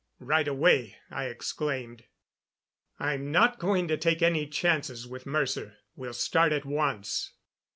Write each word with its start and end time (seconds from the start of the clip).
"Right 0.17 0.47
away," 0.47 0.95
I 1.11 1.25
exclaimed. 1.25 2.05
"I'm 2.99 3.31
not 3.31 3.59
going 3.59 3.87
to 3.89 3.97
take 3.97 4.23
any 4.23 4.47
chances 4.47 5.07
with 5.07 5.27
Mercer. 5.27 5.77
We'll 5.95 6.13
start 6.13 6.51
at 6.51 6.65
once." 6.65 7.33